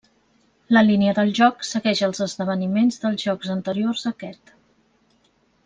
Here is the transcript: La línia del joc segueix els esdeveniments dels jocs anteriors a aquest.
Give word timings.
La 0.77 0.81
línia 0.85 1.13
del 1.19 1.29
joc 1.39 1.61
segueix 1.73 2.01
els 2.07 2.23
esdeveniments 2.27 2.97
dels 3.05 3.27
jocs 3.29 3.53
anteriors 3.59 4.07
a 4.09 4.17
aquest. 4.17 4.57